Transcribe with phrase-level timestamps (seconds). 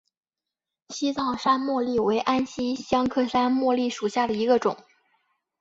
[0.89, 4.75] 西藏山茉莉为安息香科山茉莉属下的一个种。